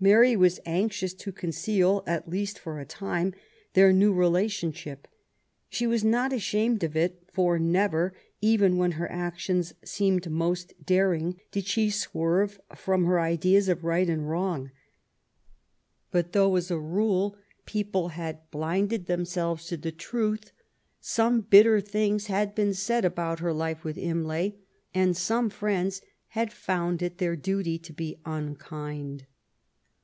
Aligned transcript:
Mary 0.00 0.36
was 0.36 0.60
anxious 0.64 1.12
to 1.12 1.32
conceal, 1.32 2.04
at 2.06 2.28
least 2.28 2.56
for 2.56 2.78
a 2.78 2.84
time, 2.86 3.34
their 3.72 3.92
new 3.92 4.12
relationship. 4.12 5.08
She 5.68 5.88
was 5.88 6.04
not 6.04 6.32
ashamed 6.32 6.84
of 6.84 6.92
it^ 6.92 7.14
for 7.32 7.58
never, 7.58 8.14
even 8.40 8.76
when 8.76 8.92
her 8.92 9.10
actions 9.10 9.74
seem 9.84 10.20
most 10.30 10.72
daring, 10.86 11.40
did 11.50 11.66
she 11.66 11.90
swerve 11.90 12.60
from 12.76 13.06
her 13.06 13.18
ideas. 13.18 13.68
of 13.68 13.82
right 13.82 14.08
and 14.08 14.30
wrong. 14.30 14.70
But 16.12 16.30
though, 16.32 16.54
as 16.54 16.70
a 16.70 16.78
rule, 16.78 17.34
people 17.66 18.10
had 18.10 18.48
blinded 18.52 19.06
themselves 19.06 19.66
to 19.66 19.76
the 19.76 19.90
truth, 19.90 20.52
some 21.00 21.40
bitter 21.40 21.80
things 21.80 22.26
had 22.26 22.54
been 22.54 22.72
said 22.72 23.04
about 23.04 23.40
her 23.40 23.52
life 23.52 23.82
with 23.82 23.98
Imlay, 23.98 24.54
and 24.94 25.16
some 25.16 25.50
friends 25.50 26.02
had 26.28 26.52
found 26.52 27.02
it 27.02 27.18
their 27.18 27.34
duty 27.34 27.78
to 27.78 27.92
be 27.92 28.20
unkind. 28.24 29.26